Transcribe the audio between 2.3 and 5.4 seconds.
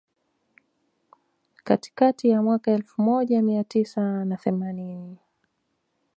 mwaka elfu moja mia tisa na themanini